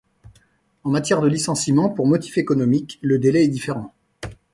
En 0.83 0.89
matière 0.89 1.21
de 1.21 1.27
licenciement 1.27 1.87
pour 1.87 2.07
motif 2.07 2.39
économique, 2.39 2.97
le 3.03 3.19
délai 3.19 3.43
est 3.43 3.47
différent. 3.49 3.93